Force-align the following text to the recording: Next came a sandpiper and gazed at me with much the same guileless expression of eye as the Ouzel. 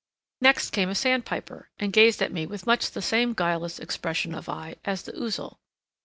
Next 0.41 0.71
came 0.71 0.89
a 0.89 0.95
sandpiper 0.95 1.69
and 1.77 1.93
gazed 1.93 2.23
at 2.23 2.31
me 2.31 2.47
with 2.47 2.65
much 2.65 2.89
the 2.89 3.03
same 3.03 3.33
guileless 3.33 3.77
expression 3.77 4.33
of 4.33 4.49
eye 4.49 4.77
as 4.83 5.03
the 5.03 5.11
Ouzel. 5.11 5.59